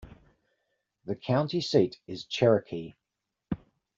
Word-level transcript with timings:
The 1.05 1.15
county 1.15 1.61
seat 1.61 1.99
is 2.07 2.25
Cherokee. 2.25 2.95